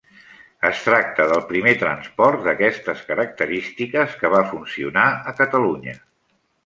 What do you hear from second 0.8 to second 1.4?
tracta